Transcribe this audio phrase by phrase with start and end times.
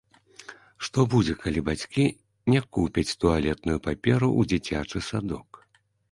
[0.85, 2.05] Што будзе, калі бацькі
[2.53, 5.61] не купяць туалетную паперу ў дзіцячы садок?